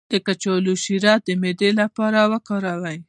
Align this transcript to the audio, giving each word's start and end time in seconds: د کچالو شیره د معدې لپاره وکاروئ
د 0.11 0.13
کچالو 0.25 0.73
شیره 0.83 1.13
د 1.25 1.27
معدې 1.41 1.69
لپاره 1.81 2.19
وکاروئ 2.31 2.97